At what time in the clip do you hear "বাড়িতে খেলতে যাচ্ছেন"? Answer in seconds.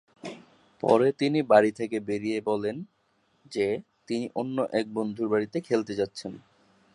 5.29-6.33